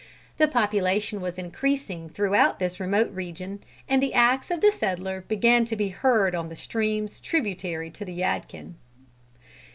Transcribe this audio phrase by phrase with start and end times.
[0.39, 5.63] The population was increasing throughout this remote region, and the axe of the settler began
[5.65, 8.73] to be heard on the streams tributary to the Yadkin.